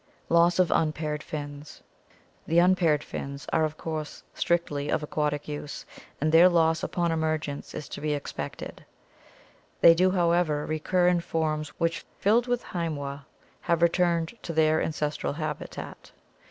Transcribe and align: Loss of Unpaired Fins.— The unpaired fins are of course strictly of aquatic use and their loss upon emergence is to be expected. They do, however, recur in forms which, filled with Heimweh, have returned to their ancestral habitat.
Loss 0.29 0.57
of 0.57 0.71
Unpaired 0.71 1.21
Fins.— 1.21 1.83
The 2.47 2.57
unpaired 2.57 3.03
fins 3.03 3.45
are 3.53 3.63
of 3.63 3.77
course 3.77 4.23
strictly 4.33 4.89
of 4.89 5.03
aquatic 5.03 5.47
use 5.47 5.85
and 6.19 6.31
their 6.31 6.49
loss 6.49 6.81
upon 6.81 7.11
emergence 7.11 7.75
is 7.75 7.87
to 7.89 8.01
be 8.01 8.15
expected. 8.15 8.83
They 9.81 9.93
do, 9.93 10.09
however, 10.09 10.65
recur 10.65 11.07
in 11.07 11.21
forms 11.21 11.69
which, 11.77 12.03
filled 12.17 12.47
with 12.47 12.63
Heimweh, 12.63 13.19
have 13.61 13.83
returned 13.83 14.33
to 14.41 14.53
their 14.53 14.81
ancestral 14.81 15.33
habitat. 15.33 16.11